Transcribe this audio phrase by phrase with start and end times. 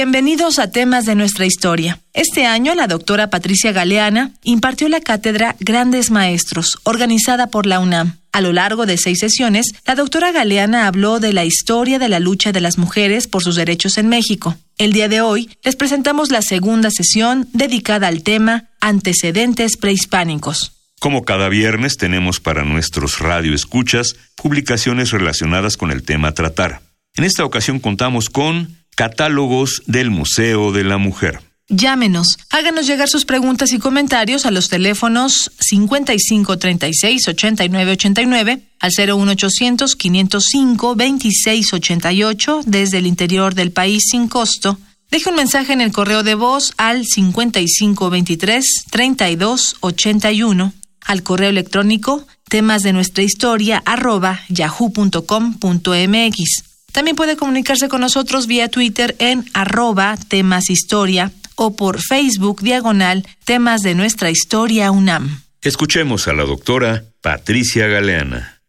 [0.00, 1.98] Bienvenidos a temas de nuestra historia.
[2.14, 8.18] Este año la doctora Patricia Galeana impartió la cátedra Grandes Maestros, organizada por la UNAM.
[8.30, 12.20] A lo largo de seis sesiones, la doctora Galeana habló de la historia de la
[12.20, 14.56] lucha de las mujeres por sus derechos en México.
[14.78, 20.74] El día de hoy les presentamos la segunda sesión dedicada al tema Antecedentes prehispánicos.
[21.00, 26.82] Como cada viernes tenemos para nuestros radioescuchas publicaciones relacionadas con el tema a tratar.
[27.16, 31.40] En esta ocasión contamos con Catálogos del Museo de la Mujer.
[31.68, 42.62] Llámenos, háganos llegar sus preguntas y comentarios a los teléfonos 5536-8989 al 01800 505 2688
[42.66, 44.80] desde el interior del país sin costo.
[45.12, 50.72] Deje un mensaje en el correo de voz al 5523 3281
[51.02, 56.67] al correo electrónico temas de nuestra historia arroba yahoo.com.mx.
[56.92, 63.26] También puede comunicarse con nosotros vía Twitter en arroba temas historia o por Facebook diagonal
[63.44, 65.42] temas de nuestra historia UNAM.
[65.62, 68.60] Escuchemos a la doctora Patricia Galeana.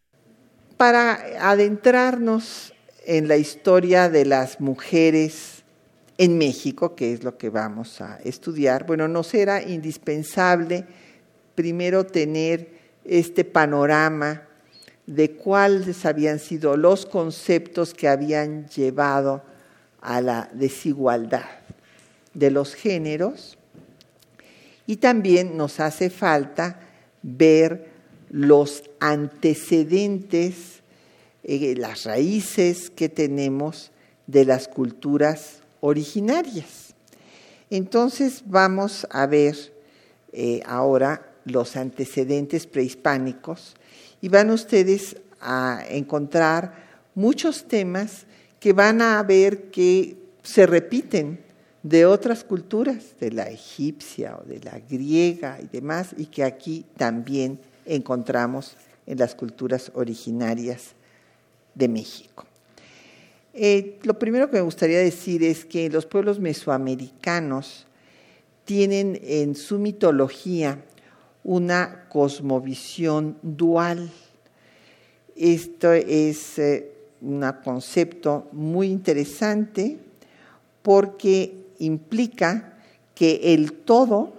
[0.76, 2.72] Para adentrarnos
[3.06, 5.62] en la historia de las mujeres
[6.18, 10.84] en México, que es lo que vamos a estudiar, bueno, nos era indispensable
[11.54, 14.42] primero tener este panorama
[15.10, 19.42] de cuáles habían sido los conceptos que habían llevado
[20.00, 21.46] a la desigualdad
[22.32, 23.58] de los géneros
[24.86, 26.78] y también nos hace falta
[27.22, 27.88] ver
[28.30, 30.78] los antecedentes,
[31.42, 33.90] eh, las raíces que tenemos
[34.28, 36.94] de las culturas originarias.
[37.68, 39.56] Entonces vamos a ver
[40.32, 43.74] eh, ahora los antecedentes prehispánicos
[44.20, 46.74] y van ustedes a encontrar
[47.14, 48.26] muchos temas
[48.58, 51.40] que van a ver que se repiten
[51.82, 56.84] de otras culturas, de la egipcia o de la griega y demás, y que aquí
[56.96, 58.76] también encontramos
[59.06, 60.94] en las culturas originarias
[61.74, 62.44] de México.
[63.54, 67.86] Eh, lo primero que me gustaría decir es que los pueblos mesoamericanos
[68.64, 70.84] tienen en su mitología
[71.44, 74.10] una cosmovisión dual.
[75.36, 79.98] Esto es eh, un concepto muy interesante
[80.82, 82.74] porque implica
[83.14, 84.32] que el todo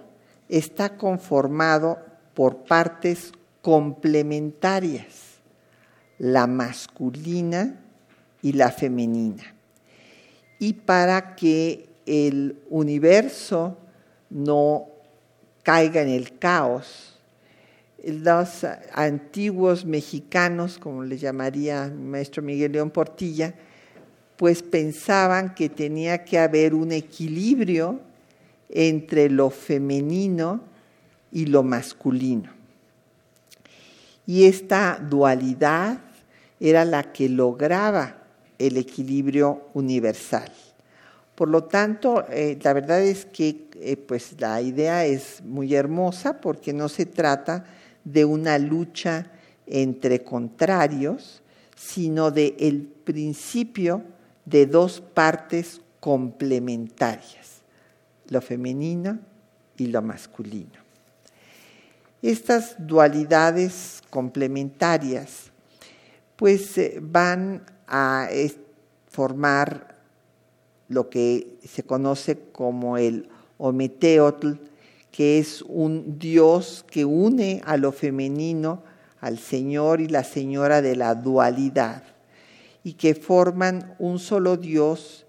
[0.48, 1.98] está conformado
[2.34, 5.38] por partes complementarias,
[6.18, 7.80] la masculina
[8.42, 9.54] y la femenina.
[10.58, 13.76] Y para que el universo
[14.30, 14.91] no
[15.62, 17.18] caiga en el caos.
[18.04, 23.54] Los antiguos mexicanos, como le llamaría maestro Miguel León Portilla,
[24.36, 28.00] pues pensaban que tenía que haber un equilibrio
[28.68, 30.62] entre lo femenino
[31.30, 32.50] y lo masculino.
[34.26, 36.00] Y esta dualidad
[36.58, 38.16] era la que lograba
[38.58, 40.50] el equilibrio universal.
[41.34, 46.40] Por lo tanto, eh, la verdad es que eh, pues la idea es muy hermosa
[46.40, 47.64] porque no se trata
[48.04, 49.30] de una lucha
[49.66, 51.42] entre contrarios,
[51.76, 54.02] sino de el principio
[54.44, 57.62] de dos partes complementarias,
[58.28, 59.18] lo femenino
[59.76, 60.82] y lo masculino.
[62.22, 65.50] Estas dualidades complementarias
[66.36, 68.28] pues eh, van a
[69.08, 69.92] formar
[70.88, 73.28] lo que se conoce como el
[73.62, 74.54] Ometeotl,
[75.12, 78.82] que es un dios que une a lo femenino,
[79.20, 82.02] al Señor y la Señora de la dualidad,
[82.82, 85.26] y que forman un solo dios,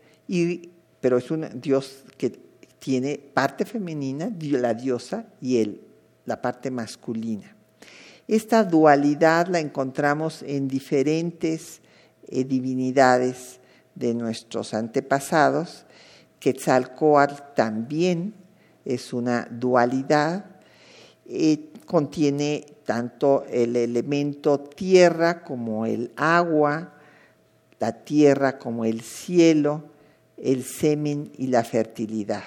[1.00, 2.32] pero es un dios que
[2.80, 5.82] tiene parte femenina, la diosa, y él,
[6.26, 7.56] la parte masculina.
[8.28, 11.82] Esta dualidad la encontramos en diferentes
[12.30, 13.60] eh, divinidades
[13.94, 15.86] de nuestros antepasados.
[16.44, 18.34] Quetzalcoatl también
[18.84, 20.44] es una dualidad,
[21.26, 26.96] eh, contiene tanto el elemento tierra como el agua,
[27.80, 29.86] la tierra como el cielo,
[30.36, 32.44] el semen y la fertilidad.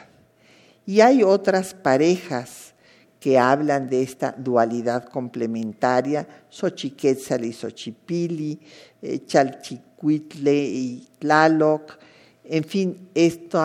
[0.85, 2.75] Y hay otras parejas
[3.19, 8.61] que hablan de esta dualidad complementaria, Xochiquetzal y Xochipili,
[9.01, 11.99] eh, Chalchicuitle y Tlaloc,
[12.49, 13.59] en fin, este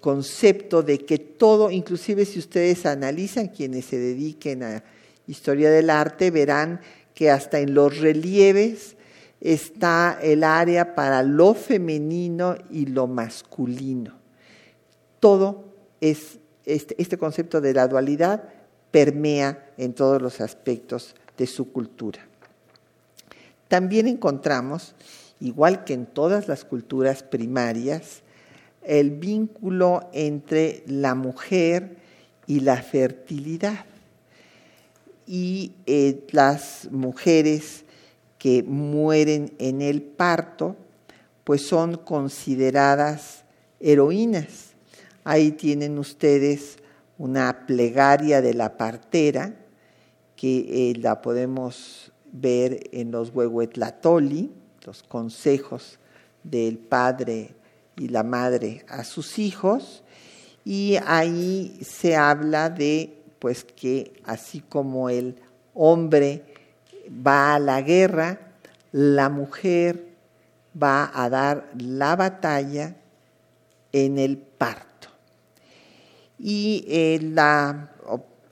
[0.00, 4.84] concepto de que todo, inclusive si ustedes analizan quienes se dediquen a
[5.26, 6.80] historia del arte, verán
[7.14, 8.96] que hasta en los relieves
[9.40, 14.18] está el área para lo femenino y lo masculino.
[15.20, 15.64] Todo
[16.00, 18.44] es este, este concepto de la dualidad
[18.90, 22.20] permea en todos los aspectos de su cultura.
[23.68, 24.94] También encontramos,
[25.42, 28.22] igual que en todas las culturas primarias,
[28.82, 31.96] el vínculo entre la mujer
[32.46, 33.84] y la fertilidad.
[35.26, 37.84] Y eh, las mujeres
[38.38, 40.76] que mueren en el parto,
[41.42, 43.42] pues son consideradas
[43.80, 44.74] heroínas.
[45.24, 46.76] Ahí tienen ustedes
[47.18, 49.56] una plegaria de la partera,
[50.36, 55.98] que eh, la podemos ver en los Huehuetlatoli, los consejos
[56.42, 57.54] del padre
[57.96, 60.02] y la madre a sus hijos,
[60.64, 65.36] y ahí se habla de pues que así como el
[65.74, 66.44] hombre
[67.26, 68.38] va a la guerra,
[68.92, 70.06] la mujer
[70.80, 72.94] va a dar la batalla
[73.92, 75.08] en el parto.
[76.38, 77.90] Y eh, la,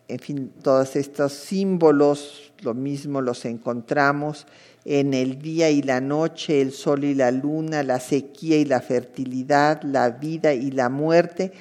[0.08, 4.46] en fin, todos estos símbolos, lo mismo los encontramos
[4.92, 8.80] en el día y la noche, el sol y la luna, la sequía y la
[8.80, 11.52] fertilidad, la vida y la muerte,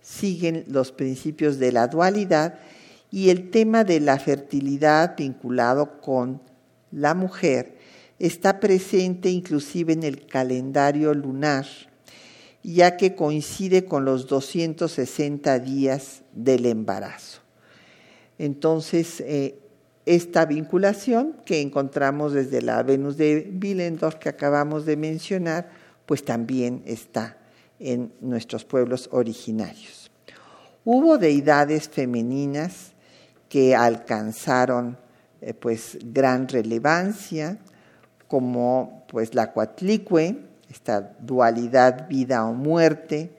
[0.00, 2.60] siguen los principios de la dualidad
[3.10, 6.40] y el tema de la fertilidad vinculado con
[6.92, 7.76] la mujer
[8.20, 11.66] está presente inclusive en el calendario lunar
[12.62, 17.40] ya que coincide con los 260 días del embarazo.
[18.38, 19.58] Entonces, eh,
[20.06, 25.68] esta vinculación que encontramos desde la Venus de Willendorf que acabamos de mencionar,
[26.06, 27.36] pues también está
[27.80, 30.10] en nuestros pueblos originarios.
[30.84, 32.92] Hubo deidades femeninas
[33.48, 34.96] que alcanzaron
[35.40, 37.58] eh, pues gran relevancia,
[38.28, 40.36] como pues la Coatlicue,
[40.70, 43.32] esta dualidad vida o muerte,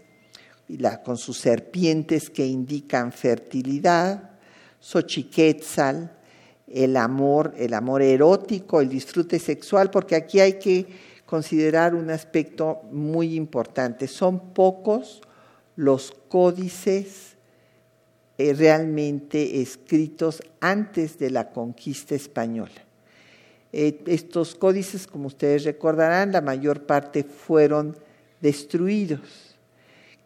[0.68, 4.32] y la, con sus serpientes que indican fertilidad,
[4.82, 6.17] Xochiquetzal,
[6.68, 10.86] el amor, el amor erótico, el disfrute sexual, porque aquí hay que
[11.26, 14.08] considerar un aspecto muy importante.
[14.08, 15.22] Son pocos
[15.76, 17.36] los códices
[18.38, 22.72] eh, realmente escritos antes de la conquista española.
[23.74, 27.98] Eh, estos códices, como ustedes recordarán, la mayor parte fueron
[28.42, 29.56] destruidos.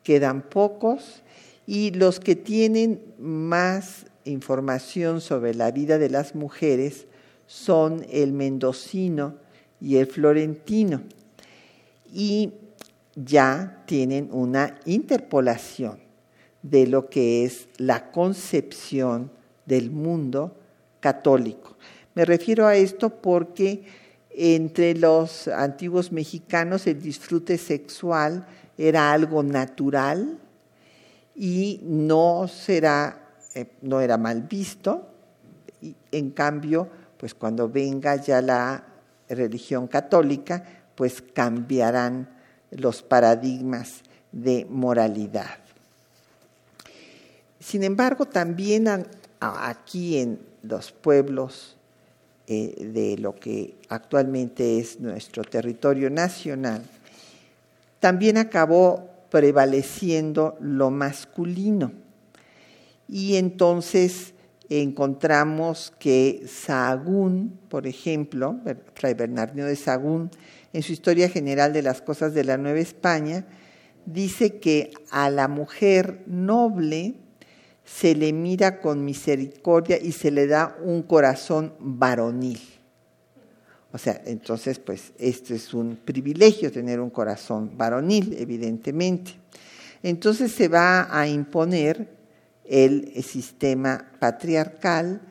[0.03, 1.21] Quedan pocos
[1.65, 7.07] y los que tienen más información sobre la vida de las mujeres
[7.47, 9.35] son el mendocino
[9.79, 11.01] y el florentino.
[12.13, 12.53] Y
[13.15, 15.99] ya tienen una interpolación
[16.61, 19.31] de lo que es la concepción
[19.65, 20.55] del mundo
[20.99, 21.77] católico.
[22.13, 23.83] Me refiero a esto porque
[24.29, 28.45] entre los antiguos mexicanos el disfrute sexual
[28.77, 30.39] era algo natural
[31.35, 33.20] y no será
[33.55, 35.07] eh, no era mal visto
[35.81, 38.83] y en cambio pues cuando venga ya la
[39.29, 40.63] religión católica
[40.95, 42.29] pues cambiarán
[42.71, 45.57] los paradigmas de moralidad.
[47.59, 48.87] Sin embargo, también
[49.39, 51.77] aquí en los pueblos
[52.47, 56.83] eh, de lo que actualmente es nuestro territorio nacional,
[57.99, 61.91] también acabó prevaleciendo lo masculino.
[63.11, 64.33] Y entonces
[64.69, 68.57] encontramos que Sahagún, por ejemplo,
[68.95, 70.31] Fray Bernardino de Sahagún,
[70.71, 73.45] en su Historia General de las Cosas de la Nueva España,
[74.05, 77.15] dice que a la mujer noble
[77.83, 82.61] se le mira con misericordia y se le da un corazón varonil.
[83.91, 89.33] O sea, entonces, pues, esto es un privilegio tener un corazón varonil, evidentemente.
[90.01, 92.20] Entonces se va a imponer
[92.71, 95.21] el sistema patriarcal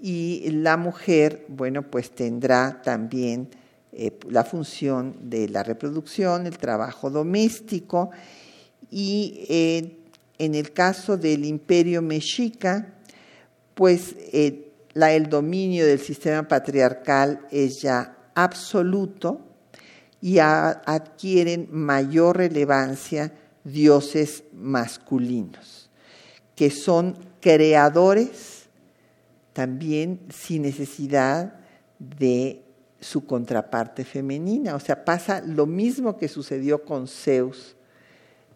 [0.00, 3.50] y la mujer, bueno, pues tendrá también
[3.92, 8.10] eh, la función de la reproducción, el trabajo doméstico
[8.92, 9.96] y eh,
[10.38, 12.94] en el caso del imperio mexica,
[13.74, 19.40] pues eh, el dominio del sistema patriarcal es ya absoluto
[20.20, 23.32] y adquieren mayor relevancia
[23.64, 25.77] dioses masculinos,
[26.58, 28.64] que son creadores
[29.52, 31.54] también sin necesidad
[32.00, 32.64] de
[32.98, 34.74] su contraparte femenina.
[34.74, 37.76] O sea, pasa lo mismo que sucedió con Zeus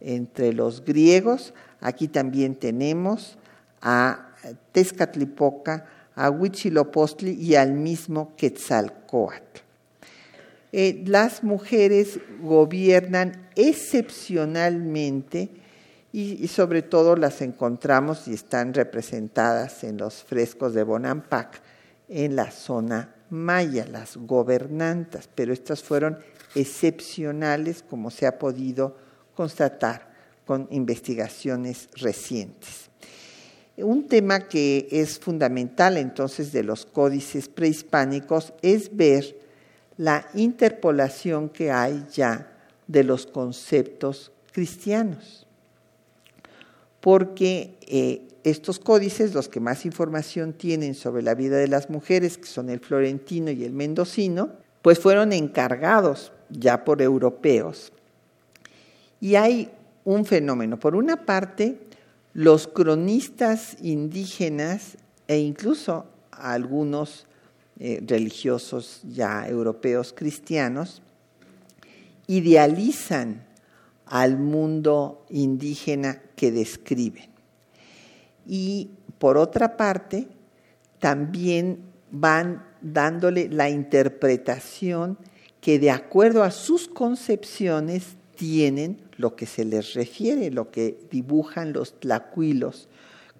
[0.00, 1.54] entre los griegos.
[1.80, 3.38] Aquí también tenemos
[3.80, 4.34] a
[4.72, 9.60] Tezcatlipoca, a Huitzilopochtli y al mismo Quetzalcoatl.
[10.72, 15.61] Eh, las mujeres gobiernan excepcionalmente
[16.12, 21.62] y, sobre todo las encontramos y están representadas en los frescos de Bonampak
[22.08, 26.18] en la zona maya, las gobernantas, pero estas fueron
[26.54, 28.94] excepcionales como se ha podido
[29.34, 30.12] constatar
[30.44, 32.90] con investigaciones recientes.
[33.78, 39.34] Un tema que es fundamental entonces de los códices prehispánicos es ver
[39.96, 42.52] la interpolación que hay ya
[42.86, 45.46] de los conceptos cristianos.
[47.02, 52.38] Porque eh, estos códices, los que más información tienen sobre la vida de las mujeres,
[52.38, 57.92] que son el florentino y el mendocino, pues fueron encargados ya por europeos.
[59.20, 59.70] Y hay
[60.04, 60.78] un fenómeno.
[60.78, 61.78] Por una parte,
[62.32, 64.96] los cronistas indígenas
[65.28, 67.26] e incluso algunos
[67.78, 71.02] eh, religiosos ya europeos cristianos
[72.26, 73.44] idealizan
[74.12, 77.30] al mundo indígena que describen.
[78.46, 80.28] Y por otra parte,
[80.98, 81.78] también
[82.10, 85.16] van dándole la interpretación
[85.62, 91.72] que de acuerdo a sus concepciones tienen lo que se les refiere, lo que dibujan
[91.72, 92.88] los tlacuilos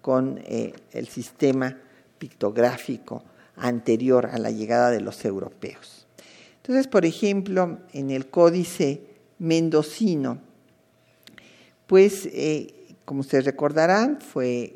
[0.01, 1.77] con eh, el sistema
[2.17, 3.23] pictográfico
[3.57, 6.07] anterior a la llegada de los europeos.
[6.57, 9.01] Entonces, por ejemplo, en el códice
[9.37, 10.39] mendocino,
[11.93, 14.75] pues, eh, como ustedes recordarán, fue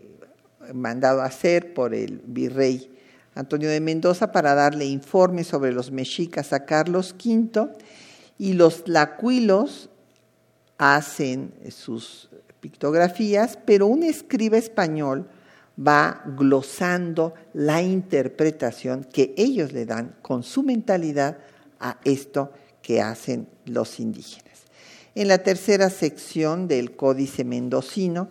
[0.71, 2.95] mandado a hacer por el virrey
[3.33, 7.69] Antonio de Mendoza para darle informes sobre los mexicas a Carlos V
[8.37, 9.89] y los tlacuilos
[10.77, 15.27] hacen sus pictografías, pero un escriba español
[15.75, 21.39] va glosando la interpretación que ellos le dan con su mentalidad
[21.79, 22.51] a esto
[22.83, 24.46] que hacen los indígenas.
[25.17, 28.29] En la tercera sección del Códice Mendocino,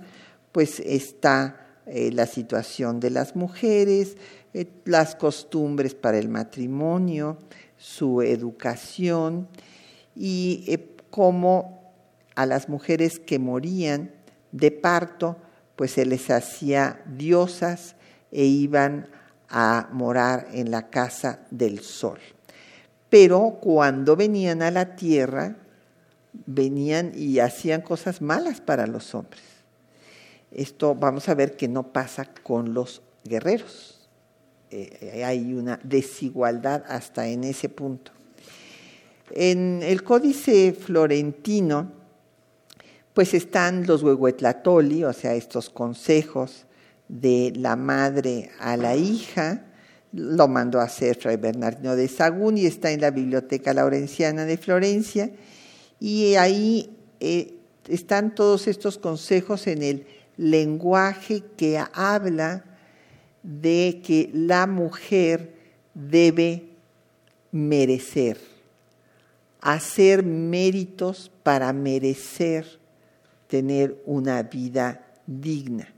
[0.52, 4.16] pues está eh, la situación de las mujeres,
[4.55, 7.38] eh, las costumbres para el matrimonio,
[7.76, 9.49] su educación
[10.14, 11.93] y eh, cómo
[12.37, 14.12] a las mujeres que morían
[14.52, 15.38] de parto,
[15.75, 17.97] pues se les hacía diosas
[18.31, 19.09] e iban
[19.49, 22.21] a morar en la casa del sol.
[23.11, 25.57] Pero cuando venían a la tierra,
[26.47, 29.43] venían y hacían cosas malas para los hombres.
[30.52, 34.09] Esto vamos a ver que no pasa con los guerreros.
[34.71, 38.12] Eh, hay una desigualdad hasta en ese punto.
[39.31, 41.93] En el códice florentino,
[43.12, 46.66] pues están los huehuetlatoli, o sea, estos consejos
[47.09, 49.64] de la madre a la hija,
[50.12, 54.57] lo mandó a hacer Fray Bernardino de Sagún y está en la Biblioteca Laurenciana de
[54.57, 55.31] Florencia,
[56.00, 57.54] y ahí eh,
[57.88, 62.64] están todos estos consejos en el lenguaje que habla
[63.42, 65.54] de que la mujer
[65.94, 66.64] debe
[67.52, 68.38] merecer,
[69.60, 72.78] hacer méritos para merecer
[73.46, 75.88] tener una vida digna.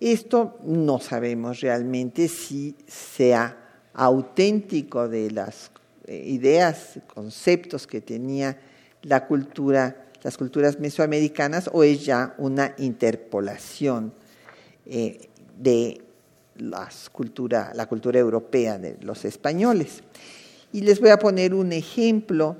[0.00, 3.56] Esto no sabemos realmente si sea
[3.92, 5.70] auténtico de las
[6.06, 8.58] eh, ideas, conceptos que tenía
[9.04, 14.12] la cultura, las culturas mesoamericanas, o es ya una interpolación
[14.86, 16.02] eh, de
[16.56, 20.02] las cultura, la cultura europea de los españoles.
[20.72, 22.56] Y les voy a poner un ejemplo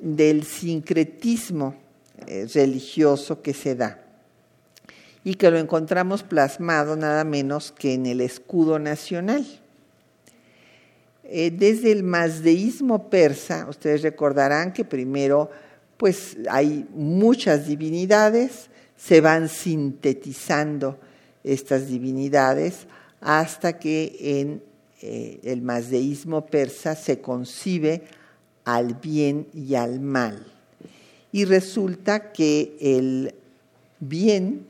[0.00, 1.74] del sincretismo
[2.26, 3.98] eh, religioso que se da
[5.24, 9.61] y que lo encontramos plasmado nada menos que en el escudo nacional.
[11.34, 15.48] Eh, desde el mazdeísmo persa, ustedes recordarán que primero
[15.96, 20.98] pues hay muchas divinidades, se van sintetizando
[21.42, 22.86] estas divinidades
[23.22, 24.62] hasta que en
[25.00, 28.02] eh, el mazdeísmo persa se concibe
[28.66, 30.44] al bien y al mal.
[31.32, 33.34] Y resulta que el
[34.00, 34.66] bien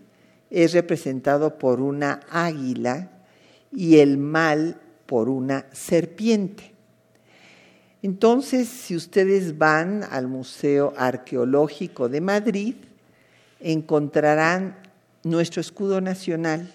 [0.49, 3.11] es representado por una águila
[3.73, 4.79] y el mal
[5.13, 6.73] por una serpiente.
[8.01, 12.77] Entonces, si ustedes van al Museo Arqueológico de Madrid,
[13.61, 14.79] encontrarán
[15.23, 16.75] nuestro escudo nacional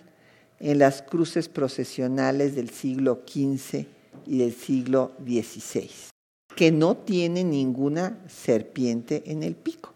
[0.60, 3.88] en las cruces procesionales del siglo XV
[4.28, 5.90] y del siglo XVI,
[6.56, 9.94] que no tiene ninguna serpiente en el pico.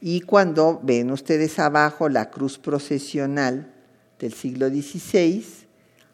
[0.00, 3.74] Y cuando ven ustedes abajo la cruz procesional
[4.20, 5.66] del siglo XVI,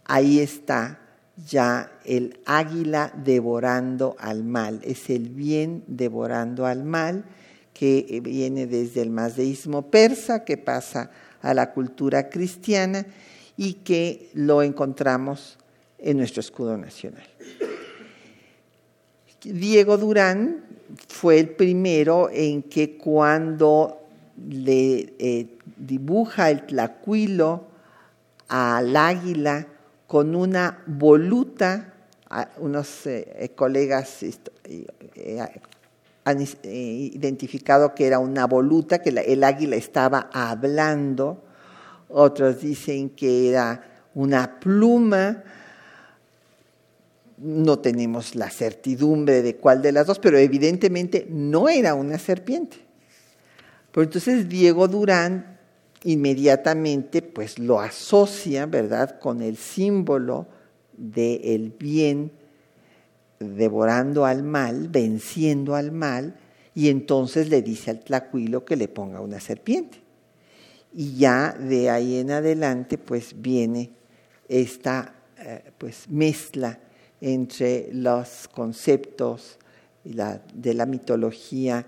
[0.05, 1.01] ahí está
[1.47, 7.25] ya el águila devorando al mal, es el bien devorando al mal
[7.73, 11.11] que viene desde el mazdeísmo persa, que pasa
[11.43, 13.05] a la cultura cristiana
[13.57, 15.59] y que lo encontramos
[15.99, 17.27] en nuestro escudo nacional.
[19.43, 20.65] Diego Durán
[21.09, 24.01] fue el primero en que cuando
[24.49, 27.67] le eh, dibuja el tlacuilo
[28.49, 29.67] al águila
[30.15, 31.93] con una voluta,
[32.59, 35.45] unos eh, colegas eh,
[36.23, 41.43] han identificado que era una voluta, que el águila estaba hablando,
[42.09, 45.43] otros dicen que era una pluma,
[47.39, 52.77] no tenemos la certidumbre de cuál de las dos, pero evidentemente no era una serpiente.
[53.93, 55.54] Entonces Diego Durán
[56.05, 60.47] inmediatamente pues lo asocia, ¿verdad?, con el símbolo
[60.97, 62.31] del bien
[63.41, 66.37] devorando al mal, venciendo al mal,
[66.75, 70.03] y entonces le dice al tlacuilo que le ponga una serpiente.
[70.93, 73.91] Y ya de ahí en adelante pues viene
[74.49, 76.79] esta eh, pues mezcla
[77.21, 79.59] entre los conceptos
[80.05, 81.87] de la mitología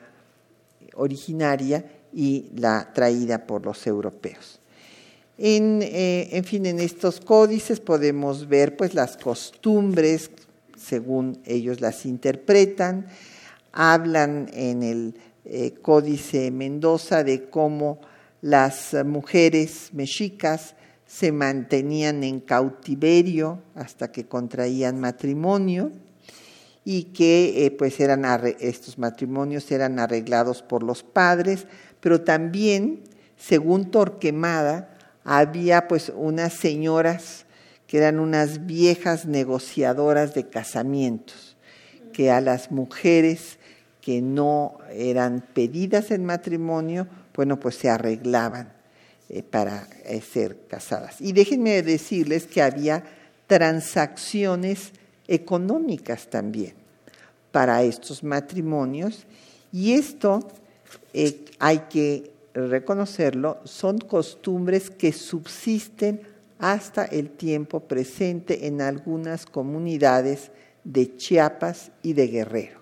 [0.94, 1.84] originaria
[2.16, 4.58] y la traída por los europeos.
[5.36, 10.30] En, eh, en, fin, en estos códices podemos ver pues las costumbres
[10.78, 13.06] según ellos las interpretan.
[13.70, 18.00] Hablan en el eh, Códice Mendoza de cómo
[18.40, 20.74] las mujeres mexicas
[21.06, 25.92] se mantenían en cautiverio hasta que contraían matrimonio
[26.88, 28.24] y que eh, pues eran
[28.60, 31.66] estos matrimonios eran arreglados por los padres,
[32.06, 33.00] pero también,
[33.36, 37.46] según Torquemada, había pues unas señoras
[37.88, 41.56] que eran unas viejas negociadoras de casamientos,
[42.12, 43.58] que a las mujeres
[44.00, 48.72] que no eran pedidas en matrimonio, bueno, pues se arreglaban
[49.28, 51.20] eh, para eh, ser casadas.
[51.20, 53.02] Y déjenme decirles que había
[53.48, 54.92] transacciones
[55.26, 56.74] económicas también
[57.50, 59.26] para estos matrimonios
[59.72, 60.46] y esto
[61.18, 66.20] eh, hay que reconocerlo, son costumbres que subsisten
[66.58, 70.50] hasta el tiempo presente en algunas comunidades
[70.84, 72.80] de Chiapas y de Guerrero.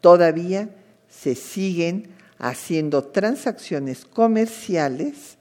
[0.00, 0.70] Todavía
[1.08, 5.36] se siguen haciendo transacciones comerciales,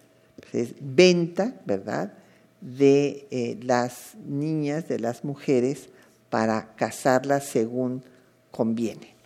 [0.51, 2.11] pues, venta, ¿verdad?,
[2.59, 5.87] de eh, las niñas, de las mujeres,
[6.29, 8.03] para casarlas según
[8.51, 9.18] conviene.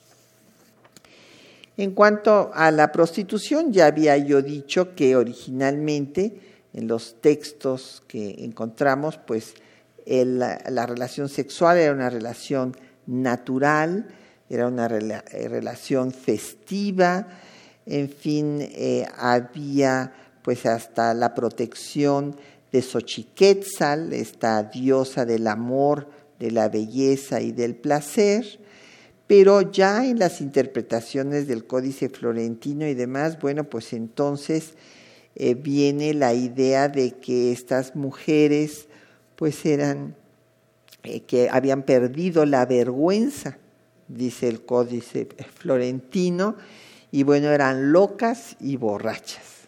[1.75, 6.39] En cuanto a la prostitución, ya había yo dicho que originalmente
[6.73, 9.55] en los textos que encontramos, pues
[10.05, 12.75] la relación sexual era una relación
[13.07, 14.07] natural,
[14.49, 17.27] era una eh, relación festiva,
[17.85, 22.35] en fin, eh, había pues hasta la protección
[22.71, 26.07] de Xochiquetzal, esta diosa del amor,
[26.39, 28.59] de la belleza y del placer,
[29.35, 34.75] pero ya en las interpretaciones del Códice Florentino y demás, bueno, pues entonces
[35.33, 38.89] eh, viene la idea de que estas mujeres
[39.35, 40.15] pues eran
[41.01, 43.57] eh, que habían perdido la vergüenza,
[44.07, 46.55] dice el códice florentino,
[47.09, 49.65] y bueno, eran locas y borrachas,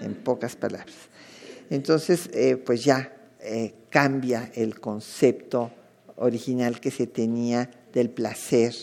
[0.00, 0.96] en pocas palabras.
[1.70, 3.12] Entonces, eh, pues ya
[3.88, 5.70] cambia el concepto
[6.16, 8.74] original que se tenía del placer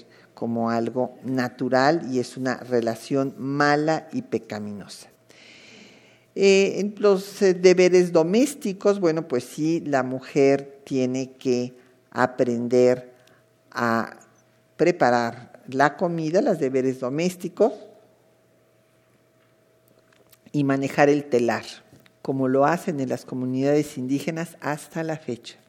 [0.44, 5.08] como algo natural y es una relación mala y pecaminosa.
[6.36, 11.74] Eh, en los deberes domésticos, bueno, pues sí, la mujer tiene que
[12.12, 13.14] aprender
[13.72, 14.18] a
[14.76, 17.72] preparar la comida, los deberes domésticos,
[20.52, 21.64] y manejar el telar,
[22.22, 25.63] como lo hacen en las comunidades indígenas hasta la fecha.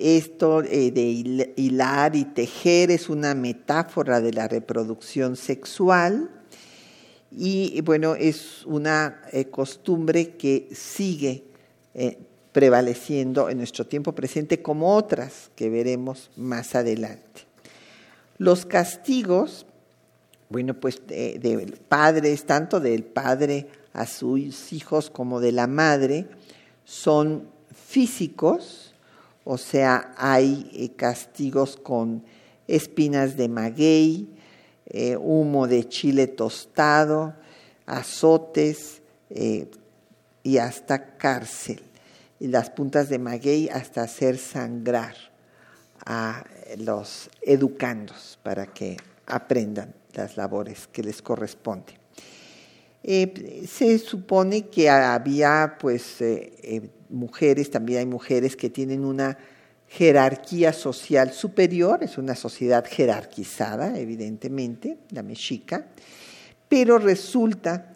[0.00, 6.30] Esto eh, de hilar y tejer es una metáfora de la reproducción sexual
[7.30, 11.44] y bueno, es una eh, costumbre que sigue
[11.94, 12.18] eh,
[12.52, 17.42] prevaleciendo en nuestro tiempo presente como otras que veremos más adelante.
[18.38, 19.66] Los castigos
[20.50, 26.26] bueno, pues de, padres, tanto del padre a sus hijos como de la madre,
[26.84, 28.89] son físicos,
[29.44, 32.22] o sea, hay eh, castigos con
[32.66, 34.28] espinas de maguey,
[34.86, 37.34] eh, humo de chile tostado,
[37.86, 39.70] azotes eh,
[40.42, 41.82] y hasta cárcel.
[42.38, 45.14] Y las puntas de maguey hasta hacer sangrar
[46.06, 46.44] a
[46.78, 51.94] los educandos para que aprendan las labores que les corresponde.
[53.02, 56.18] Eh, se supone que había pues
[57.10, 59.38] mujeres, también hay mujeres que tienen una
[59.88, 65.86] jerarquía social superior, es una sociedad jerarquizada, evidentemente, la mexica,
[66.68, 67.92] pero resulta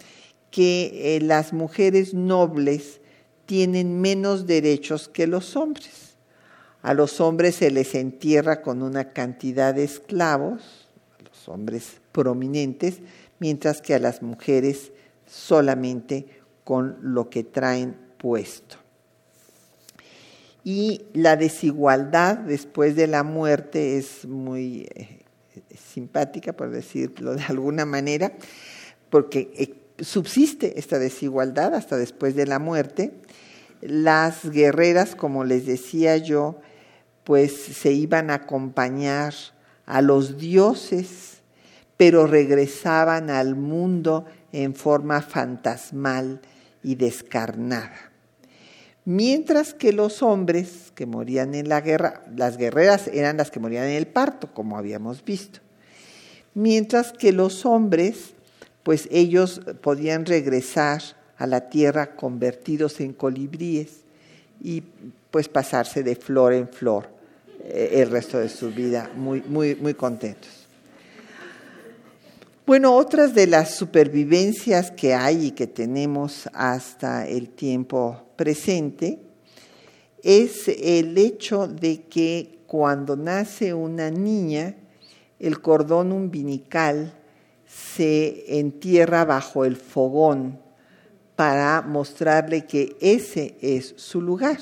[0.50, 3.00] que las mujeres nobles
[3.46, 6.16] tienen menos derechos que los hombres.
[6.82, 12.98] A los hombres se les entierra con una cantidad de esclavos, a los hombres prominentes,
[13.38, 14.92] mientras que a las mujeres
[15.26, 16.26] solamente
[16.64, 18.83] con lo que traen puesto.
[20.64, 25.22] Y la desigualdad después de la muerte es muy eh,
[25.76, 28.32] simpática, por decirlo de alguna manera,
[29.10, 33.12] porque eh, subsiste esta desigualdad hasta después de la muerte.
[33.82, 36.60] Las guerreras, como les decía yo,
[37.24, 39.34] pues se iban a acompañar
[39.84, 41.34] a los dioses
[41.96, 46.40] pero regresaban al mundo en forma fantasmal
[46.82, 48.12] y descarnada.
[49.04, 53.84] Mientras que los hombres que morían en la guerra, las guerreras eran las que morían
[53.84, 55.60] en el parto, como habíamos visto.
[56.54, 58.32] Mientras que los hombres,
[58.82, 61.02] pues ellos podían regresar
[61.36, 64.04] a la tierra convertidos en colibríes
[64.62, 64.82] y
[65.30, 67.08] pues pasarse de flor en flor
[67.64, 70.63] eh, el resto de su vida muy, muy, muy contentos.
[72.66, 79.20] Bueno, otras de las supervivencias que hay y que tenemos hasta el tiempo presente
[80.22, 84.76] es el hecho de que cuando nace una niña,
[85.38, 87.12] el cordón umbilical
[87.66, 90.58] se entierra bajo el fogón
[91.36, 94.60] para mostrarle que ese es su lugar,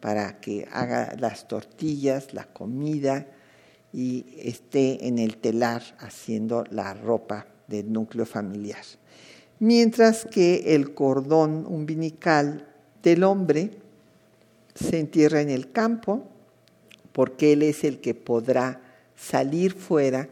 [0.00, 3.26] para que haga las tortillas, la comida,
[3.92, 8.82] y esté en el telar haciendo la ropa del núcleo familiar.
[9.58, 12.66] Mientras que el cordón umbilical
[13.02, 13.70] del hombre
[14.74, 16.24] se entierra en el campo
[17.12, 18.80] porque él es el que podrá
[19.14, 20.28] salir fuera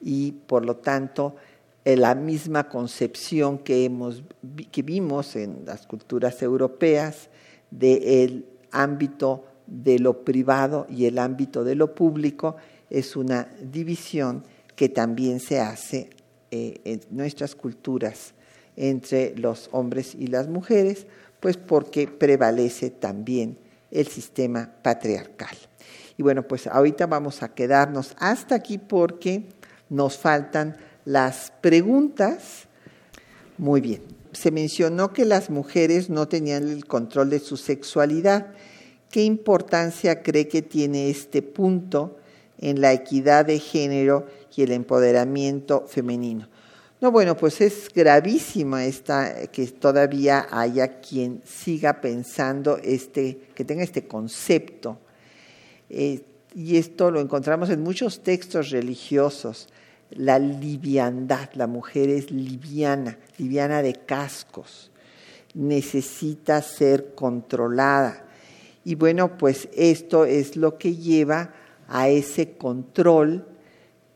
[0.00, 1.36] y por lo tanto
[1.84, 4.22] la misma concepción que, hemos,
[4.70, 7.28] que vimos en las culturas europeas
[7.70, 12.56] del ámbito de lo privado y el ámbito de lo público
[12.90, 14.44] es una división
[14.76, 16.10] que también se hace
[16.50, 18.34] eh, en nuestras culturas
[18.76, 21.06] entre los hombres y las mujeres,
[21.38, 23.56] pues porque prevalece también
[23.90, 25.56] el sistema patriarcal.
[26.16, 29.44] Y bueno, pues ahorita vamos a quedarnos hasta aquí porque
[29.88, 32.66] nos faltan las preguntas.
[33.58, 38.48] Muy bien, se mencionó que las mujeres no tenían el control de su sexualidad.
[39.10, 42.19] ¿Qué importancia cree que tiene este punto
[42.60, 46.48] en la equidad de género y el empoderamiento femenino.
[47.00, 53.82] No, bueno, pues es gravísima esta que todavía haya quien siga pensando este, que tenga
[53.82, 54.98] este concepto.
[55.88, 56.22] Eh,
[56.54, 59.68] y esto lo encontramos en muchos textos religiosos.
[60.10, 64.90] La liviandad, la mujer es liviana, liviana de cascos,
[65.54, 68.24] necesita ser controlada
[68.84, 71.54] Y bueno, pues esto es lo que lleva
[71.90, 73.44] a ese control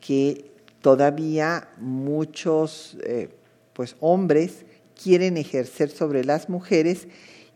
[0.00, 3.28] que todavía muchos eh,
[3.72, 4.64] pues hombres
[5.02, 7.08] quieren ejercer sobre las mujeres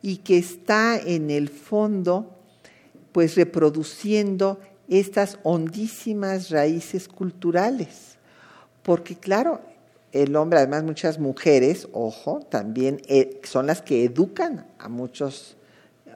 [0.03, 2.35] y que está en el fondo
[3.13, 8.17] pues reproduciendo estas hondísimas raíces culturales.
[8.83, 9.61] Porque claro,
[10.11, 15.57] el hombre, además muchas mujeres, ojo, también eh, son las que educan a muchos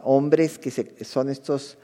[0.02, 0.70] hombres que
[1.04, 1.78] son estos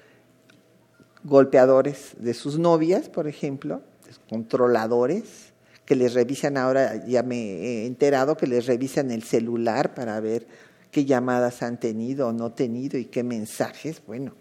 [1.24, 3.82] golpeadores de sus novias, por ejemplo,
[4.28, 5.52] controladores,
[5.84, 10.46] que les revisan ahora, ya me he enterado, que les revisan el celular para ver
[10.90, 14.02] qué llamadas han tenido o no tenido y qué mensajes.
[14.06, 14.32] Bueno,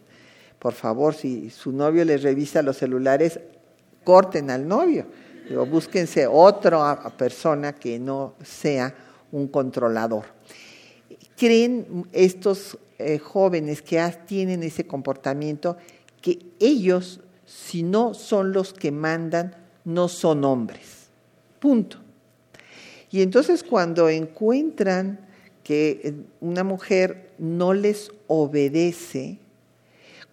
[0.60, 3.40] por favor, si su novio les revisa los celulares,
[4.04, 5.06] corten al novio.
[5.56, 8.94] o búsquense otra persona que no sea
[9.32, 10.26] un controlador.
[11.38, 15.78] ¿Creen estos eh, jóvenes que tienen ese comportamiento
[16.22, 21.08] que ellos, si no son los que mandan, no son hombres?
[21.60, 21.98] Punto.
[23.12, 25.20] Y entonces cuando encuentran
[25.64, 29.38] que eh, una mujer no les obedece,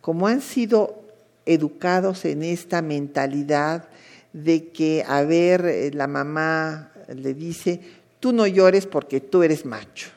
[0.00, 1.02] como han sido
[1.46, 3.88] educados en esta mentalidad
[4.32, 7.80] de que, a ver, eh, la mamá le dice,
[8.20, 10.08] tú no llores porque tú eres macho,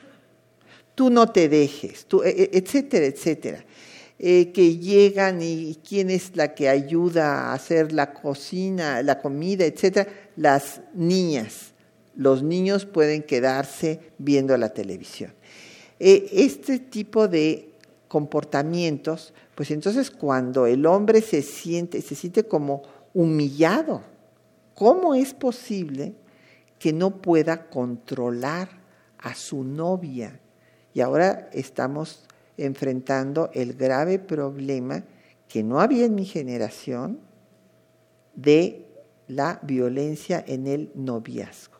[0.94, 3.64] tú no te dejes, tú, e, e, etcétera, etcétera.
[4.20, 9.64] Eh, que llegan y quién es la que ayuda a hacer la cocina, la comida,
[9.64, 11.72] etcétera, las niñas.
[12.16, 15.32] Los niños pueden quedarse viendo la televisión.
[16.00, 17.70] Eh, este tipo de
[18.08, 24.02] comportamientos pues entonces cuando el hombre se siente, se siente como humillado,
[24.72, 26.14] ¿cómo es posible
[26.78, 28.68] que no pueda controlar
[29.18, 30.38] a su novia?
[30.94, 32.22] Y ahora estamos
[32.58, 35.04] enfrentando el grave problema
[35.48, 37.20] que no había en mi generación
[38.34, 38.84] de
[39.28, 41.78] la violencia en el noviazgo.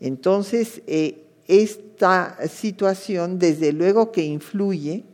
[0.00, 5.04] Entonces, eh, esta situación desde luego que influye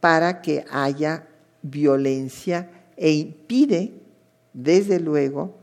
[0.00, 1.26] para que haya
[1.62, 3.92] violencia e impide,
[4.52, 5.58] desde luego,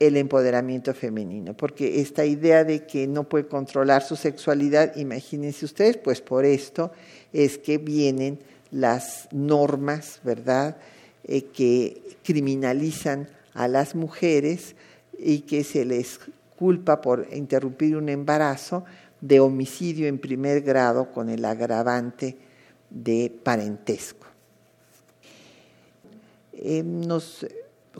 [0.00, 5.98] el empoderamiento femenino, porque esta idea de que no puede controlar su sexualidad, imagínense ustedes,
[5.98, 6.90] pues por esto
[7.34, 10.78] es que vienen las normas, ¿verdad?,
[11.24, 14.74] eh, que criminalizan a las mujeres
[15.18, 16.18] y que se les
[16.56, 18.84] culpa por interrumpir un embarazo
[19.20, 22.38] de homicidio en primer grado con el agravante
[22.88, 24.26] de parentesco.
[26.54, 27.46] Eh, nos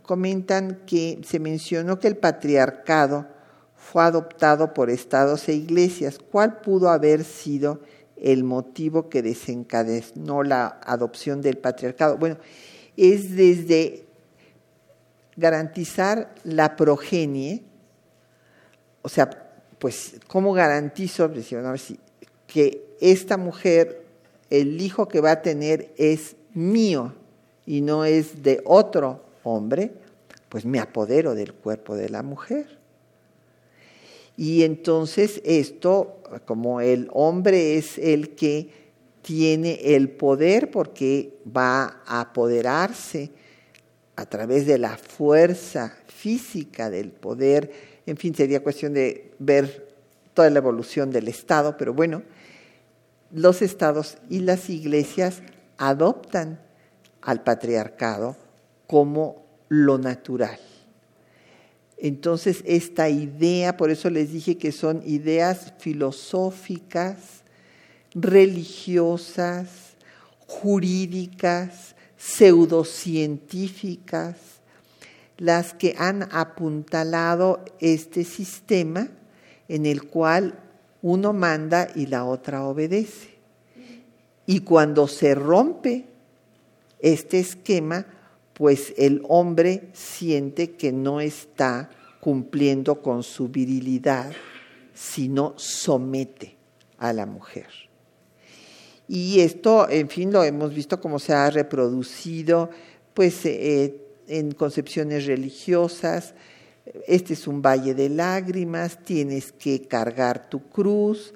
[0.01, 3.27] comentan que se mencionó que el patriarcado
[3.77, 6.19] fue adoptado por estados e iglesias.
[6.19, 7.81] ¿Cuál pudo haber sido
[8.17, 12.19] el motivo que desencadenó la adopción del patriarcado?
[12.19, 12.37] Bueno,
[12.97, 14.05] es desde
[15.37, 17.63] garantizar la progenie,
[19.03, 19.31] o sea,
[19.79, 21.31] pues, ¿cómo garantizo
[22.47, 24.05] que esta mujer
[24.51, 27.15] el hijo que va a tener es mío
[27.65, 29.93] y no es de otro hombre,
[30.49, 32.79] pues me apodero del cuerpo de la mujer.
[34.37, 38.71] Y entonces esto, como el hombre es el que
[39.23, 43.31] tiene el poder porque va a apoderarse
[44.17, 47.71] a través de la fuerza física del poder,
[48.07, 49.89] en fin, sería cuestión de ver
[50.35, 52.23] toda la evolución del Estado, pero bueno,
[53.33, 55.43] los estados y las iglesias
[55.79, 56.61] adoptan
[57.23, 58.37] al patriarcado
[58.91, 60.59] como lo natural.
[61.97, 67.45] Entonces, esta idea, por eso les dije que son ideas filosóficas,
[68.17, 69.69] religiosas,
[70.49, 74.35] jurídicas, pseudocientíficas,
[75.39, 79.07] las que han apuntalado este sistema
[79.69, 80.59] en el cual
[81.01, 83.39] uno manda y la otra obedece.
[84.47, 86.07] Y cuando se rompe
[86.99, 88.05] este esquema,
[88.61, 91.89] pues el hombre siente que no está
[92.21, 94.33] cumpliendo con su virilidad,
[94.93, 96.59] sino somete
[96.99, 97.69] a la mujer.
[99.09, 102.69] Y esto, en fin, lo hemos visto como se ha reproducido
[103.15, 103.97] pues eh,
[104.29, 106.35] en concepciones religiosas,
[107.07, 111.33] este es un valle de lágrimas, tienes que cargar tu cruz,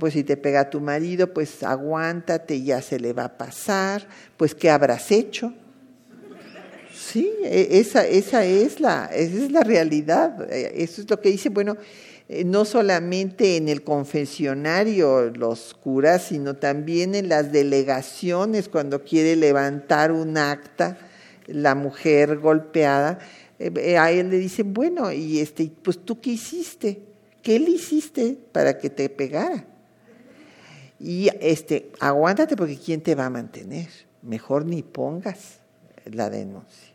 [0.00, 4.56] pues si te pega tu marido, pues aguántate, ya se le va a pasar, pues
[4.56, 5.54] ¿qué habrás hecho?
[7.12, 11.30] Sí, e, esa, esa, es la, esa es la realidad, e, eso es lo que
[11.30, 11.76] dice, bueno,
[12.28, 19.36] eh, no solamente en el confesionario los curas, sino también en las delegaciones cuando quiere
[19.36, 20.96] levantar un acta
[21.46, 23.18] la mujer golpeada,
[23.58, 27.02] eh, eh, a él le dicen, bueno, y este, pues tú qué hiciste,
[27.42, 29.66] qué le hiciste para que te pegara.
[30.98, 33.88] Y este, aguántate porque quién te va a mantener.
[34.22, 35.58] Mejor ni pongas
[36.06, 36.93] la denuncia.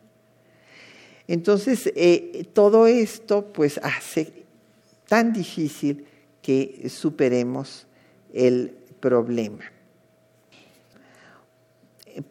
[1.29, 4.33] Entonces, eh, todo esto pues hace
[5.07, 6.07] tan difícil
[6.41, 7.85] que superemos
[8.33, 9.63] el problema.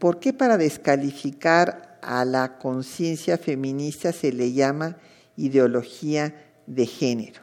[0.01, 4.97] ¿Por qué para descalificar a la conciencia feminista se le llama
[5.37, 6.35] ideología
[6.67, 7.43] de género?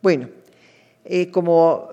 [0.00, 0.30] Bueno,
[1.04, 1.90] eh, como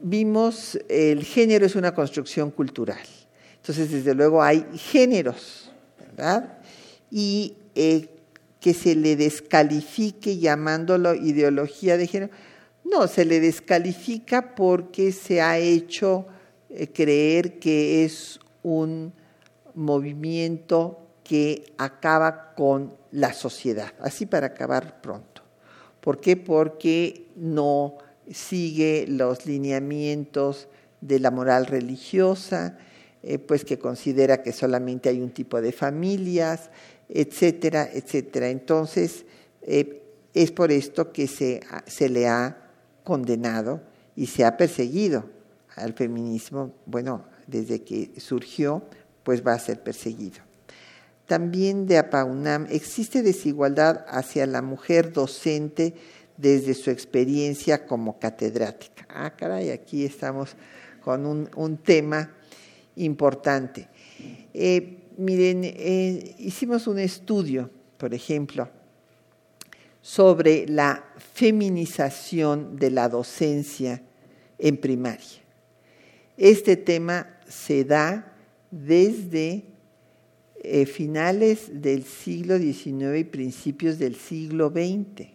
[0.00, 3.06] vimos, el género es una construcción cultural.
[3.56, 6.60] Entonces, desde luego hay géneros, ¿verdad?
[7.10, 8.08] Y eh,
[8.62, 12.32] que se le descalifique llamándolo ideología de género.
[12.84, 16.26] No, se le descalifica porque se ha hecho
[16.70, 19.12] eh, creer que es un
[19.74, 25.42] movimiento que acaba con la sociedad, así para acabar pronto.
[26.00, 26.36] ¿Por qué?
[26.36, 27.96] Porque no
[28.30, 30.68] sigue los lineamientos
[31.00, 32.78] de la moral religiosa,
[33.24, 36.70] eh, pues que considera que solamente hay un tipo de familias,
[37.12, 38.48] etcétera, etcétera.
[38.48, 39.24] Entonces,
[39.62, 40.02] eh,
[40.34, 42.56] es por esto que se, se le ha
[43.04, 43.82] condenado
[44.16, 45.24] y se ha perseguido
[45.76, 48.82] al feminismo, bueno, desde que surgió,
[49.22, 50.40] pues va a ser perseguido.
[51.26, 55.94] También de APAUNAM existe desigualdad hacia la mujer docente
[56.36, 59.06] desde su experiencia como catedrática.
[59.08, 60.56] Ah, caray, aquí estamos
[61.02, 62.30] con un, tema
[62.96, 63.88] importante.
[64.52, 68.68] Eh, miren, eh, hicimos un estudio, por ejemplo,
[70.00, 74.02] sobre la feminización de la docencia
[74.58, 75.42] en primaria.
[76.36, 78.34] Este tema se da
[78.70, 79.64] desde
[80.62, 85.28] eh, finales del siglo XIX y principios del siglo XX.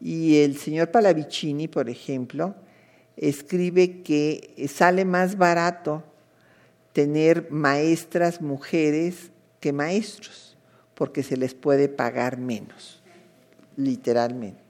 [0.00, 2.54] Y el señor Palavicini, por ejemplo,
[3.16, 6.04] escribe que sale más barato
[6.94, 10.56] tener maestras mujeres que maestros,
[10.94, 13.02] porque se les puede pagar menos,
[13.76, 14.62] literalmente.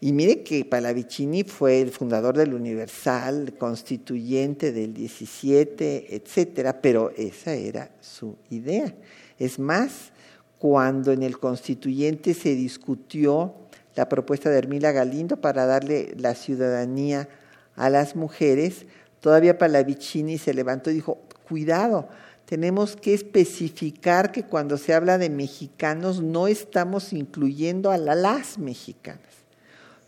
[0.00, 7.54] Y mire que Palavicini fue el fundador del Universal, constituyente del 17, etcétera, pero esa
[7.54, 8.94] era su idea.
[9.38, 10.12] Es más,
[10.58, 13.54] cuando en el constituyente se discutió
[13.94, 17.30] la propuesta de Hermila Galindo para darle la ciudadanía
[17.74, 18.84] a las mujeres,
[19.24, 21.16] todavía Palavicini se levantó y dijo,
[21.48, 22.08] cuidado,
[22.44, 29.34] tenemos que especificar que cuando se habla de mexicanos no estamos incluyendo a las mexicanas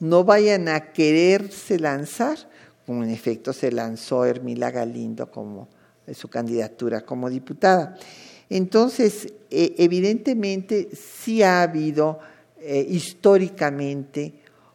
[0.00, 2.36] no vayan a quererse lanzar,
[2.84, 5.68] como en efecto se lanzó Hermila Galindo como
[6.12, 7.96] su candidatura como diputada.
[8.48, 12.20] Entonces, e, evidentemente sí ha habido
[12.60, 14.34] eh, históricamente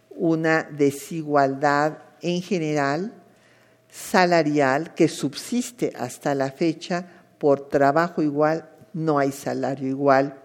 [0.10, 3.21] una desigualdad en general
[3.92, 7.06] salarial que subsiste hasta la fecha
[7.38, 10.38] por trabajo igual, no hay salario igual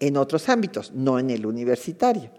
[0.00, 2.30] en otros ámbitos, no en el universitario.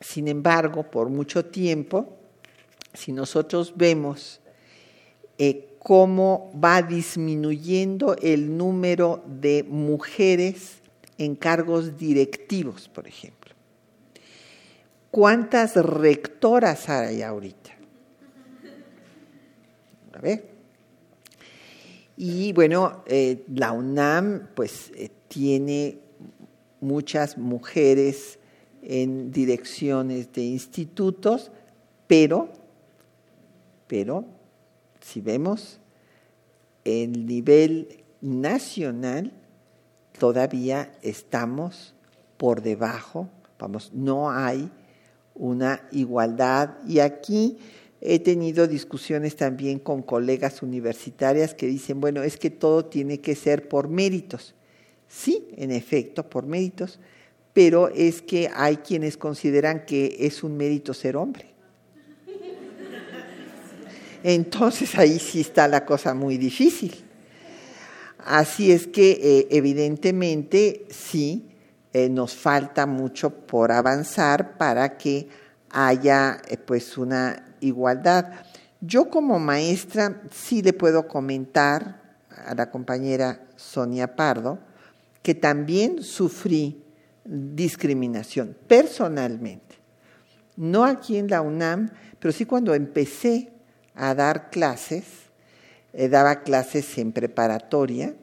[0.00, 2.16] Sin embargo, por mucho tiempo,
[2.94, 4.40] si nosotros vemos
[5.38, 10.78] eh, cómo va disminuyendo el número de mujeres
[11.18, 13.39] en cargos directivos, por ejemplo.
[15.10, 17.70] ¿Cuántas rectoras hay ahorita?
[20.12, 20.50] A ver.
[22.16, 25.98] Y bueno, eh, la UNAM pues eh, tiene
[26.80, 28.38] muchas mujeres
[28.82, 31.50] en direcciones de institutos,
[32.06, 32.48] pero,
[33.86, 34.24] pero,
[35.00, 35.80] si vemos
[36.84, 39.32] el nivel nacional,
[40.18, 41.94] todavía estamos
[42.36, 44.70] por debajo, vamos, no hay
[45.40, 46.76] una igualdad.
[46.86, 47.58] Y aquí
[48.00, 53.34] he tenido discusiones también con colegas universitarias que dicen, bueno, es que todo tiene que
[53.34, 54.54] ser por méritos.
[55.08, 57.00] Sí, en efecto, por méritos,
[57.52, 61.46] pero es que hay quienes consideran que es un mérito ser hombre.
[64.22, 66.94] Entonces ahí sí está la cosa muy difícil.
[68.18, 71.49] Así es que eh, evidentemente sí
[71.92, 75.28] eh, nos falta mucho por avanzar para que
[75.70, 78.32] haya eh, pues una igualdad.
[78.80, 82.00] Yo como maestra sí le puedo comentar
[82.46, 84.58] a la compañera Sonia Pardo
[85.22, 86.82] que también sufrí
[87.24, 89.76] discriminación, personalmente.
[90.56, 93.52] No aquí en la UNAM, pero sí cuando empecé
[93.94, 95.04] a dar clases,
[95.92, 98.14] eh, daba clases en preparatoria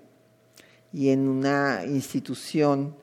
[0.94, 2.96] y en una institución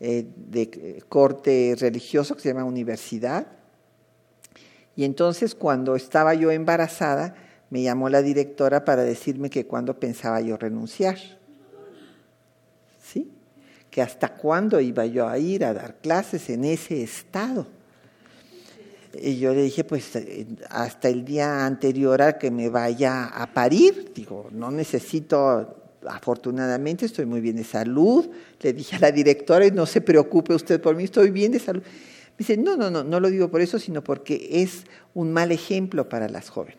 [0.00, 3.46] eh, de corte religioso que se llama universidad.
[4.94, 7.34] Y entonces cuando estaba yo embarazada,
[7.70, 11.16] me llamó la directora para decirme que cuándo pensaba yo renunciar.
[13.02, 13.30] ¿Sí?
[13.90, 17.66] Que hasta cuándo iba yo a ir a dar clases en ese estado.
[19.20, 23.52] Y yo le dije, pues eh, hasta el día anterior a que me vaya a
[23.52, 28.28] parir, digo, no necesito, afortunadamente estoy muy bien de salud.
[28.60, 31.82] Le dije a la directora, no se preocupe usted por mí, estoy bien de salud.
[31.82, 34.84] Me dice, no, no, no, no lo digo por eso, sino porque es
[35.14, 36.78] un mal ejemplo para las jóvenes.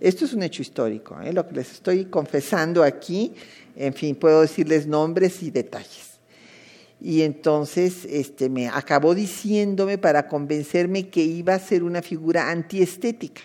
[0.00, 1.32] Esto es un hecho histórico, ¿eh?
[1.32, 3.34] lo que les estoy confesando aquí,
[3.74, 6.18] en fin, puedo decirles nombres y detalles.
[7.00, 13.42] Y entonces este, me acabó diciéndome para convencerme que iba a ser una figura antiestética.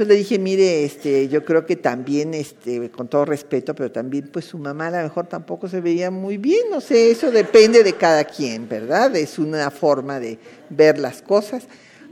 [0.00, 4.30] Entonces le dije, mire, este, yo creo que también, este, con todo respeto, pero también
[4.32, 7.84] pues su mamá a lo mejor tampoco se veía muy bien, no sé, eso depende
[7.84, 9.14] de cada quien, ¿verdad?
[9.14, 10.38] Es una forma de
[10.70, 11.64] ver las cosas.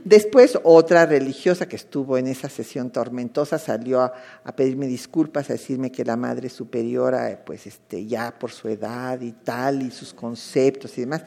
[0.05, 4.13] Después otra religiosa que estuvo en esa sesión tormentosa salió a,
[4.55, 9.33] pedirme disculpas, a decirme que la madre superiora, pues este, ya por su edad y
[9.33, 11.23] tal, y sus conceptos y demás.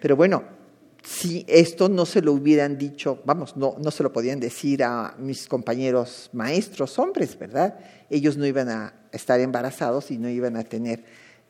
[0.00, 0.61] Pero bueno,
[1.02, 5.14] si esto no se lo hubieran dicho, vamos, no, no se lo podían decir a
[5.18, 7.78] mis compañeros maestros hombres, ¿verdad?
[8.08, 11.04] Ellos no iban a estar embarazados y no iban a tener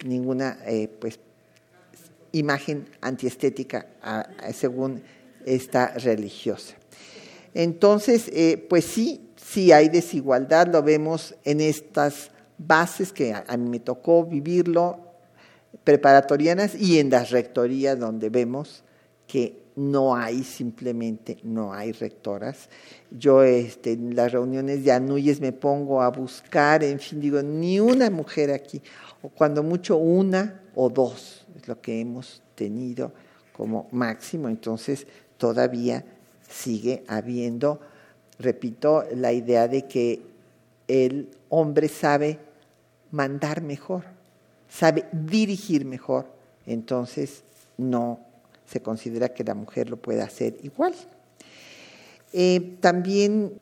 [0.04, 1.20] ninguna eh, pues,
[2.32, 3.86] imagen antiestética
[4.54, 5.02] según
[5.44, 6.74] esta religiosa.
[7.54, 13.68] Entonces, eh, pues sí, sí hay desigualdad, lo vemos en estas bases que a, mí
[13.68, 14.98] me tocó vivirlo,
[15.84, 18.84] preparatorianas y en las rectorías donde vemos
[19.32, 22.68] que no hay, simplemente no hay rectoras.
[23.10, 27.80] Yo este, en las reuniones de Anuyes me pongo a buscar, en fin, digo, ni
[27.80, 28.82] una mujer aquí,
[29.22, 33.10] o cuando mucho una o dos, es lo que hemos tenido
[33.54, 34.50] como máximo.
[34.50, 35.06] Entonces,
[35.38, 36.04] todavía
[36.46, 37.80] sigue habiendo,
[38.38, 40.20] repito, la idea de que
[40.88, 42.38] el hombre sabe
[43.10, 44.04] mandar mejor,
[44.68, 46.26] sabe dirigir mejor,
[46.66, 47.44] entonces
[47.78, 48.30] no
[48.72, 50.94] se considera que la mujer lo pueda hacer igual.
[52.32, 53.52] Eh, también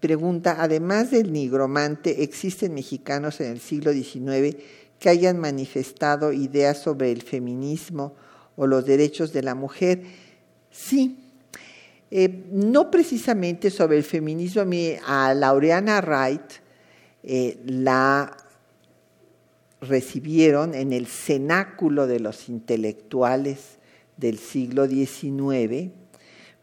[0.00, 4.56] pregunta, además del nigromante, ¿existen mexicanos en el siglo XIX
[4.98, 8.14] que hayan manifestado ideas sobre el feminismo
[8.56, 10.02] o los derechos de la mujer?
[10.70, 11.18] Sí,
[12.10, 14.64] eh, no precisamente sobre el feminismo,
[15.06, 16.52] a Laureana Wright
[17.22, 18.36] eh, la
[19.80, 23.81] recibieron en el cenáculo de los intelectuales
[24.16, 25.90] del siglo XIX,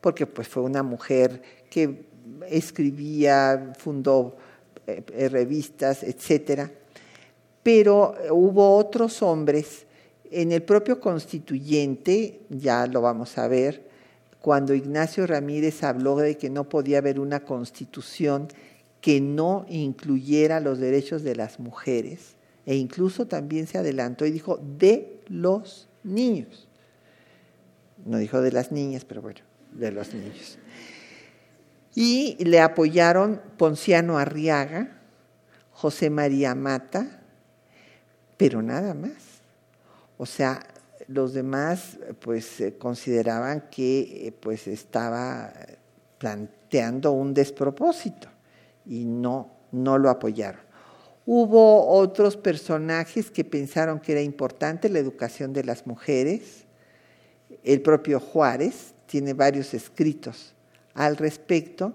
[0.01, 2.05] porque pues fue una mujer que
[2.47, 4.37] escribía, fundó
[4.87, 6.71] eh, revistas, etcétera,
[7.63, 9.85] pero hubo otros hombres
[10.31, 13.89] en el propio constituyente, ya lo vamos a ver,
[14.41, 18.47] cuando Ignacio Ramírez habló de que no podía haber una constitución
[19.01, 22.35] que no incluyera los derechos de las mujeres,
[22.65, 26.68] e incluso también se adelantó y dijo de los niños.
[28.05, 29.41] No dijo de las niñas, pero bueno,
[29.71, 30.57] de los niños.
[31.95, 35.01] Y le apoyaron Ponciano Arriaga,
[35.71, 37.21] José María Mata,
[38.37, 39.41] pero nada más.
[40.17, 40.59] O sea,
[41.07, 45.51] los demás pues eh, consideraban que eh, pues estaba
[46.17, 48.27] planteando un despropósito
[48.85, 50.61] y no, no lo apoyaron.
[51.25, 56.65] Hubo otros personajes que pensaron que era importante la educación de las mujeres.
[57.63, 60.53] El propio Juárez tiene varios escritos
[60.93, 61.93] al respecto.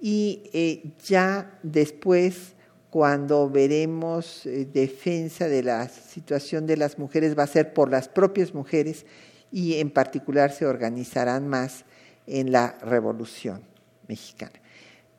[0.00, 2.54] Y eh, ya después
[2.90, 8.08] cuando veremos eh, defensa de la situación de las mujeres va a ser por las
[8.08, 9.04] propias mujeres
[9.52, 11.84] y en particular se organizarán más
[12.26, 13.62] en la Revolución
[14.08, 14.58] Mexicana.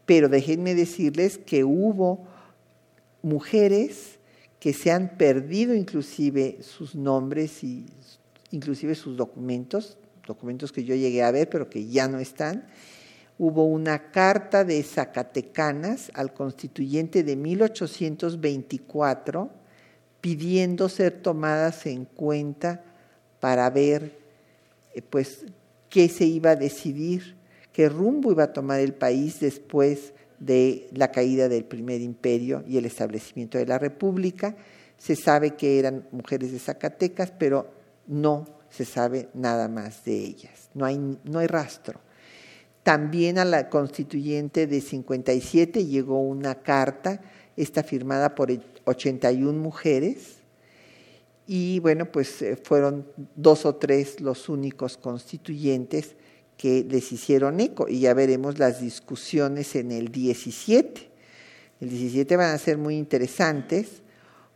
[0.06, 2.28] Pero déjenme decirles que hubo
[3.22, 4.20] mujeres
[4.60, 7.86] que se han perdido inclusive sus nombres y
[8.52, 12.68] inclusive sus documentos, documentos que yo llegué a ver pero que ya no están,
[13.38, 19.50] hubo una carta de Zacatecanas al constituyente de 1824
[20.22, 22.84] pidiendo ser tomadas en cuenta
[23.40, 24.18] para ver
[24.94, 25.46] eh, pues
[25.90, 27.36] qué se iba a decidir,
[27.72, 32.78] qué rumbo iba a tomar el país después de la caída del primer imperio y
[32.78, 34.56] el establecimiento de la república,
[34.98, 37.70] Se sabe que eran mujeres de Zacatecas, pero
[38.08, 40.70] no se sabe nada más de ellas.
[40.74, 42.00] No hay, no hay rastro.
[42.84, 47.22] También a la constituyente de 57 llegó una carta,
[47.58, 48.50] esta firmada por
[48.86, 50.38] 81 mujeres,
[51.48, 56.16] y bueno, pues eh, fueron dos o tres los únicos constituyentes
[56.58, 61.10] que les hicieron eco, y ya veremos las discusiones en el 17.
[61.80, 64.02] El 17 van a ser muy interesantes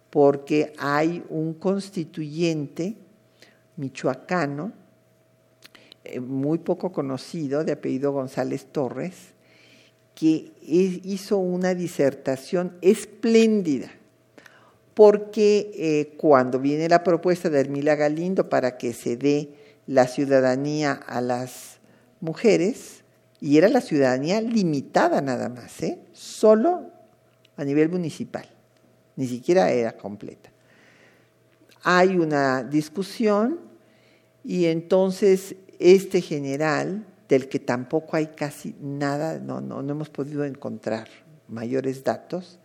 [0.10, 2.98] porque hay un constituyente
[3.78, 4.74] michoacano
[6.04, 9.14] eh, muy poco conocido, de apellido González Torres,
[10.16, 13.92] que hizo una disertación espléndida,
[14.94, 19.50] porque eh, cuando viene la propuesta de Hermila Galindo para que se dé
[19.88, 21.80] la ciudadanía a las
[22.20, 23.04] mujeres,
[23.40, 26.00] y era la ciudadanía limitada nada más, ¿eh?
[26.14, 26.92] solo
[27.58, 28.48] a nivel municipal,
[29.16, 30.52] ni siquiera era completa.
[31.84, 33.60] Hay una discusión
[34.44, 40.44] y entonces este general, del que tampoco hay casi nada, no, no, no hemos podido
[40.44, 41.08] encontrar
[41.48, 42.60] mayores datos,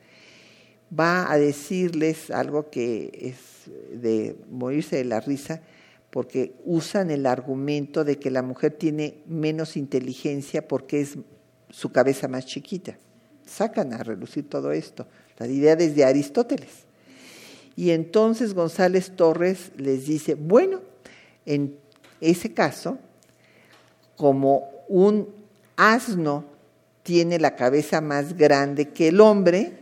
[0.99, 5.63] va a decirles algo que es de morirse de la risa,
[6.11, 11.19] porque usan el argumento de que la mujer tiene menos inteligencia porque es
[11.71, 12.97] su cabeza más chiquita.
[13.45, 15.07] Sacan a relucir todo esto,
[15.39, 16.86] la idea desde Aristóteles.
[17.77, 20.81] Y entonces González Torres les dice, bueno,
[21.45, 21.77] en
[22.21, 22.99] ese caso,
[24.17, 25.29] como un
[25.77, 26.45] asno
[27.03, 29.75] tiene la cabeza más grande que el hombre,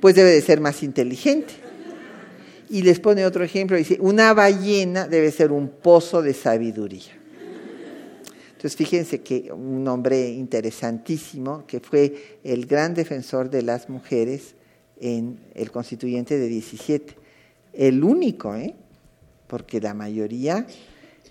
[0.00, 1.54] pues debe de ser más inteligente.
[2.68, 7.12] Y les pone otro ejemplo, dice, una ballena debe ser un pozo de sabiduría.
[8.52, 14.54] Entonces fíjense que un hombre interesantísimo, que fue el gran defensor de las mujeres
[15.00, 17.21] en el constituyente de 17.
[17.72, 18.74] El único, ¿eh?
[19.46, 20.66] porque la mayoría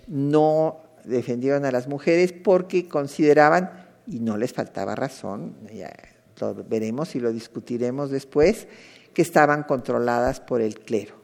[0.06, 5.92] no defendieron a las mujeres porque consideraban, y no les faltaba razón, ya
[6.40, 8.66] lo veremos y lo discutiremos después,
[9.14, 11.14] que estaban controladas por el clero.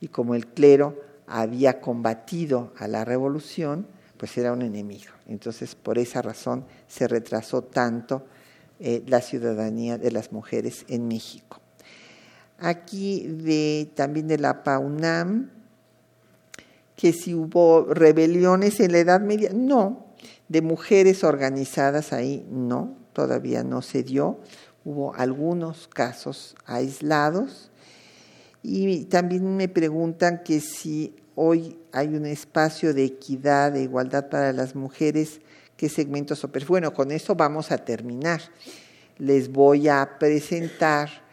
[0.00, 5.12] Y como el clero había combatido a la revolución, pues era un enemigo.
[5.26, 8.24] Entonces, por esa razón se retrasó tanto
[8.80, 11.60] eh, la ciudadanía de las mujeres en México.
[12.64, 15.50] Aquí de, también de la PAUNAM,
[16.96, 20.06] que si hubo rebeliones en la Edad Media, no,
[20.48, 24.38] de mujeres organizadas ahí, no, todavía no se dio.
[24.82, 27.70] Hubo algunos casos aislados.
[28.62, 34.54] Y también me preguntan que si hoy hay un espacio de equidad, de igualdad para
[34.54, 35.42] las mujeres,
[35.76, 36.68] ¿qué segmentos operan?
[36.68, 38.40] Bueno, con esto vamos a terminar.
[39.18, 41.23] Les voy a presentar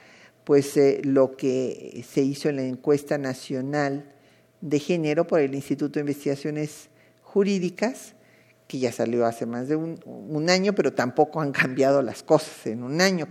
[0.43, 4.11] pues eh, lo que se hizo en la encuesta nacional
[4.61, 6.89] de género por el Instituto de Investigaciones
[7.23, 8.13] Jurídicas,
[8.67, 12.83] que ya salió hace más de un, año, pero tampoco han cambiado las cosas en
[12.83, 13.27] un año.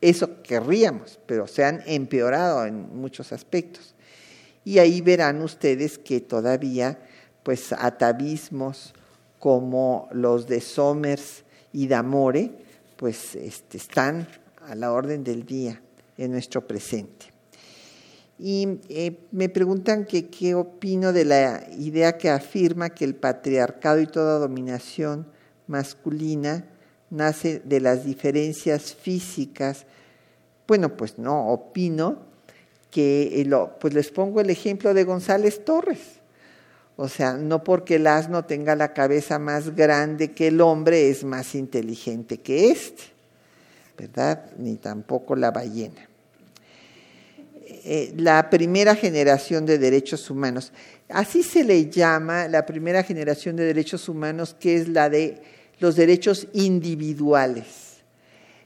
[0.00, 3.94] Eso querríamos, pero se han empeorado en muchos aspectos.
[4.64, 6.98] Y ahí verán ustedes que todavía,
[7.42, 8.94] pues, atavismos
[9.38, 12.50] como los de Somers y Damore,
[12.96, 14.26] pues, este, están
[14.66, 15.80] a la orden del día
[16.18, 17.26] en nuestro presente.
[18.38, 24.00] Y eh, me preguntan que qué opino de la idea que afirma que el patriarcado
[24.00, 25.26] y toda dominación
[25.66, 26.66] masculina
[27.08, 29.86] nace de las diferencias físicas.
[30.68, 32.18] Bueno, pues no, opino
[32.90, 33.50] que, eh,
[33.80, 36.16] pues les pongo el ejemplo de González Torres.
[36.96, 41.24] O sea, no porque el asno tenga la cabeza más grande que el hombre es
[41.24, 43.02] más inteligente que este,
[43.98, 44.50] ¿verdad?
[44.58, 46.05] Ni tampoco la ballena.
[47.68, 50.72] Eh, la primera generación de derechos humanos.
[51.08, 55.42] Así se le llama la primera generación de derechos humanos, que es la de
[55.80, 58.04] los derechos individuales,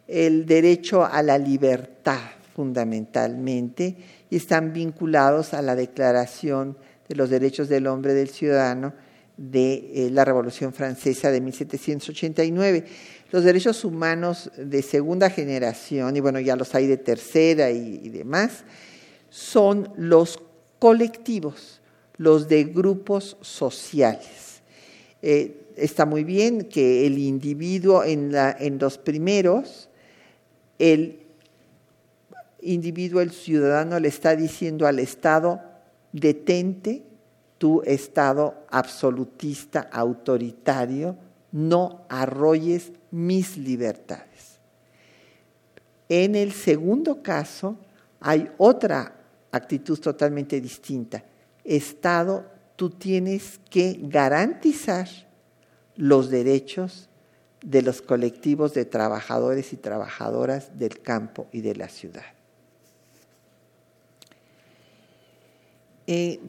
[0.06, 2.20] el derecho a la libertad
[2.54, 3.96] fundamentalmente,
[4.28, 6.76] y están vinculados a la Declaración
[7.08, 8.92] de los Derechos del Hombre y del Ciudadano
[9.38, 12.84] de eh, la Revolución Francesa de 1789.
[13.32, 18.64] Los derechos humanos de segunda generación, y bueno, ya los hay de tercera y demás,
[19.30, 20.38] son los
[20.78, 21.80] colectivos,
[22.16, 24.62] los de grupos sociales.
[25.22, 29.88] Eh, está muy bien que el individuo en, en los primeros,
[30.78, 31.20] el
[32.60, 35.60] individuo, el ciudadano le está diciendo al Estado,
[36.12, 37.02] detente,
[37.58, 41.16] tu Estado absolutista, autoritario,
[41.52, 44.58] no arrolles mis libertades.
[46.08, 47.76] En el segundo caso,
[48.20, 49.19] hay otra
[49.52, 51.24] actitud totalmente distinta.
[51.64, 52.46] Estado,
[52.76, 55.08] tú tienes que garantizar
[55.96, 57.08] los derechos
[57.62, 62.24] de los colectivos de trabajadores y trabajadoras del campo y de la ciudad.
[66.06, 66.40] Eh,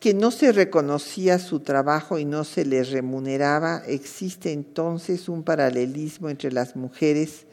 [0.00, 6.30] que no se reconocía su trabajo y no se les remuneraba, existe entonces un paralelismo
[6.30, 7.46] entre las mujeres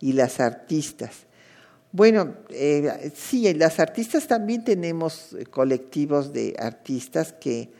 [0.00, 1.26] y las artistas.
[1.96, 7.70] Bueno, eh, sí, las artistas también tenemos colectivos de artistas que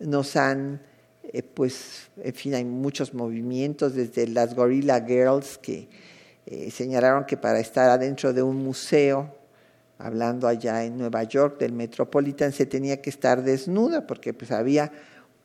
[0.00, 0.82] nos han,
[1.22, 5.88] eh, pues, en fin, hay muchos movimientos, desde las Gorilla Girls que
[6.46, 9.32] eh, señalaron que para estar adentro de un museo
[9.98, 14.90] hablando allá en Nueva York del Metropolitan, se tenía que estar desnuda porque pues había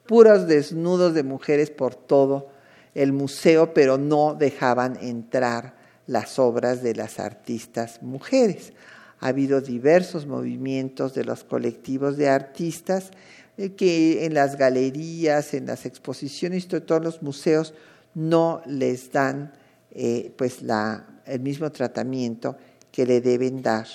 [0.07, 2.49] puros desnudos de mujeres por todo
[2.95, 8.73] el museo, pero no dejaban entrar las obras de las artistas mujeres.
[9.19, 13.11] Ha habido diversos movimientos de los colectivos de artistas
[13.57, 17.73] eh, que en las galerías, en las exposiciones, en todos los museos
[18.13, 19.53] no les dan
[19.91, 22.57] eh, pues la, el mismo tratamiento
[22.91, 23.87] que le deben dar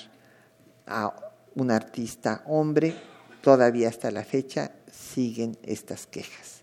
[0.87, 1.13] a
[1.55, 2.95] un artista hombre,
[3.41, 6.61] todavía hasta la fecha siguen estas quejas.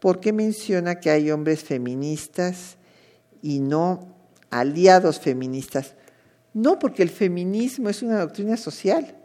[0.00, 2.76] ¿Por qué menciona que hay hombres feministas
[3.42, 4.14] y no
[4.50, 5.94] aliados feministas?
[6.54, 9.16] No, porque el feminismo es una doctrina social.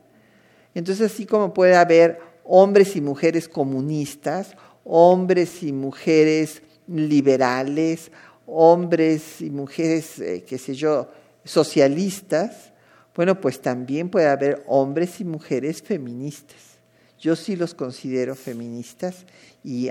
[0.74, 8.11] Entonces, así como puede haber hombres y mujeres comunistas, hombres y mujeres liberales,
[8.45, 11.09] hombres y mujeres, eh, qué sé yo,
[11.43, 12.72] socialistas,
[13.15, 16.78] bueno, pues también puede haber hombres y mujeres feministas.
[17.20, 19.26] Yo sí los considero feministas
[19.63, 19.89] y,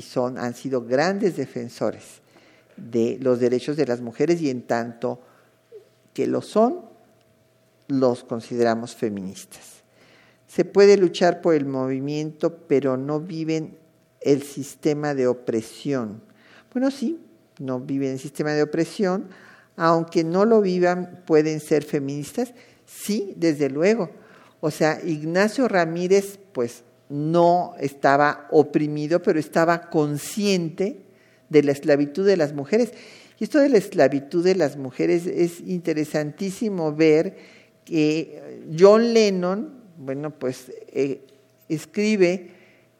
[0.00, 2.23] son, han sido grandes defensores
[2.76, 5.20] de los derechos de las mujeres y en tanto
[6.12, 6.80] que lo son,
[7.88, 9.82] los consideramos feministas.
[10.46, 13.76] Se puede luchar por el movimiento, pero no viven
[14.20, 16.22] el sistema de opresión.
[16.72, 17.20] Bueno, sí,
[17.58, 19.28] no viven el sistema de opresión,
[19.76, 22.54] aunque no lo vivan, pueden ser feministas.
[22.86, 24.10] Sí, desde luego.
[24.60, 31.04] O sea, Ignacio Ramírez, pues no estaba oprimido, pero estaba consciente
[31.48, 32.92] de la esclavitud de las mujeres.
[33.38, 37.36] Y esto de la esclavitud de las mujeres es interesantísimo ver
[37.84, 41.20] que John Lennon, bueno, pues eh,
[41.68, 42.50] escribe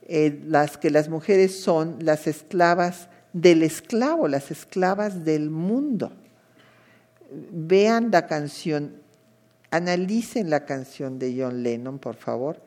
[0.06, 6.12] eh, las que las mujeres son las esclavas del esclavo, las esclavas del mundo
[7.50, 8.96] vean la canción,
[9.70, 12.60] analicen la canción de John Lennon, por favor,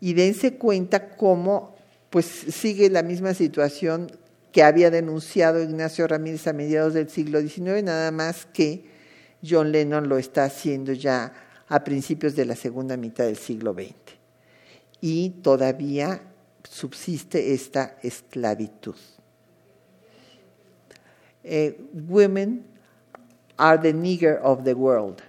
[0.00, 1.76] y dense cuenta cómo
[2.10, 4.10] pues sigue la misma situación
[4.58, 8.86] que había denunciado Ignacio Ramírez a mediados del siglo XIX, nada más que
[9.40, 11.32] John Lennon lo está haciendo ya
[11.68, 13.94] a principios de la segunda mitad del siglo XX.
[15.00, 16.22] Y todavía
[16.68, 18.96] subsiste esta esclavitud.
[21.44, 22.64] Eh, women
[23.58, 25.22] are the nigger of the world.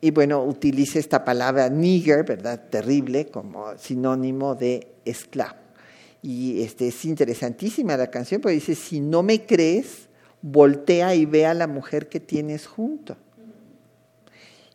[0.00, 2.68] Y bueno, utiliza esta palabra nigger, ¿verdad?
[2.70, 5.63] Terrible, como sinónimo de esclavo.
[6.26, 10.08] Y este, es interesantísima la canción, porque dice, si no me crees,
[10.40, 13.18] voltea y ve a la mujer que tienes junto.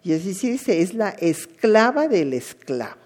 [0.03, 3.01] Y es decir, dice, es la esclava del esclavo.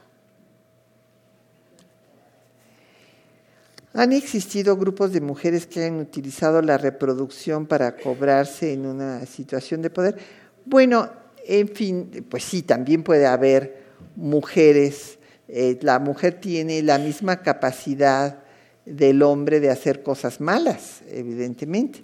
[3.94, 9.82] Han existido grupos de mujeres que han utilizado la reproducción para cobrarse en una situación
[9.82, 10.18] de poder.
[10.66, 11.10] Bueno,
[11.48, 13.86] en fin, pues sí, también puede haber
[14.18, 15.18] mujeres.
[15.48, 18.40] Eh, la mujer tiene la misma capacidad
[18.86, 22.04] del hombre de hacer cosas malas, evidentemente.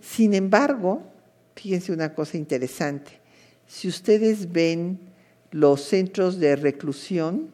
[0.00, 1.02] Sin embargo,
[1.54, 3.20] fíjense una cosa interesante.
[3.66, 4.98] Si ustedes ven
[5.50, 7.50] los centros de reclusión,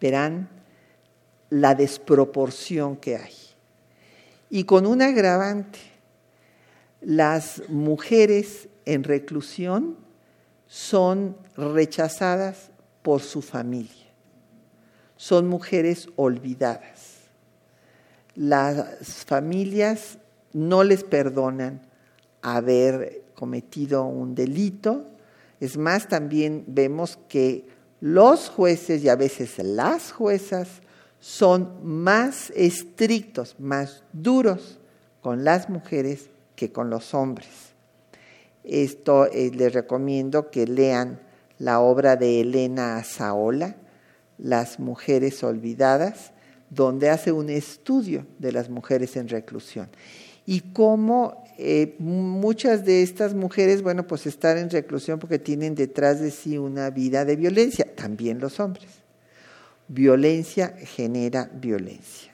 [0.00, 0.48] verán
[1.50, 3.34] la desproporción que hay.
[4.50, 5.78] Y con un agravante,
[7.00, 9.96] las mujeres en reclusión
[10.66, 12.70] son rechazadas
[13.02, 14.03] por su familia,
[15.16, 17.14] son mujeres olvidadas.
[18.34, 20.18] Las familias
[20.52, 21.82] no les perdonan
[22.42, 25.04] haber cometido un delito.
[25.60, 27.66] Es más, también vemos que
[28.00, 30.68] los jueces y a veces las juezas
[31.20, 34.78] son más estrictos, más duros
[35.22, 37.48] con las mujeres que con los hombres.
[38.62, 41.20] Esto eh, les recomiendo que lean
[41.58, 43.76] la obra de Elena Azaola,
[44.38, 46.32] Las mujeres olvidadas,
[46.70, 49.88] donde hace un estudio de las mujeres en reclusión
[50.46, 56.20] y cómo eh, muchas de estas mujeres, bueno, pues están en reclusión porque tienen detrás
[56.20, 58.88] de sí una vida de violencia, también los hombres.
[59.88, 62.32] Violencia genera violencia.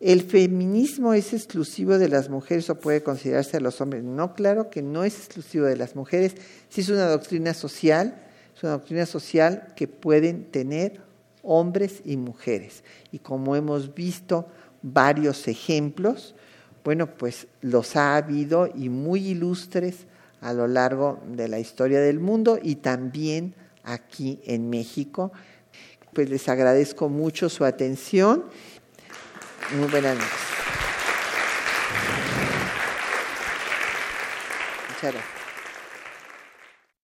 [0.00, 4.02] ¿El feminismo es exclusivo de las mujeres o puede considerarse a los hombres?
[4.02, 6.34] No, claro que no es exclusivo de las mujeres.
[6.70, 8.20] Sí es una doctrina social,
[8.62, 11.00] una doctrina social que pueden tener
[11.42, 12.84] hombres y mujeres.
[13.10, 14.46] Y como hemos visto
[14.82, 16.34] varios ejemplos,
[16.84, 20.06] bueno, pues los ha habido y muy ilustres
[20.40, 23.54] a lo largo de la historia del mundo y también
[23.84, 25.32] aquí en México.
[26.12, 28.44] Pues les agradezco mucho su atención.
[29.78, 30.30] Muy buenas noches.
[34.88, 35.31] Muchas gracias.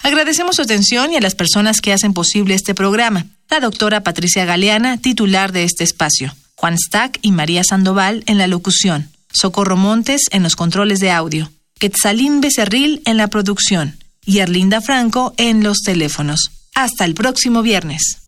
[0.03, 3.27] Agradecemos su atención y a las personas que hacen posible este programa.
[3.51, 6.35] La doctora Patricia Galeana, titular de este espacio.
[6.55, 9.11] Juan Stack y María Sandoval en la locución.
[9.33, 15.35] Socorro Montes en los controles de audio, Quetzalín Becerril en la producción y Erlinda Franco
[15.37, 16.51] en los teléfonos.
[16.75, 18.28] Hasta el próximo viernes.